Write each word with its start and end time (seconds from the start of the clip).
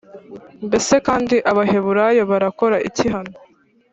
Mbese 0.67 0.93
kandi 1.07 1.35
Abaheburayo 1.51 2.23
barakora 2.31 2.75
iki 2.87 3.05
hano 3.13 3.35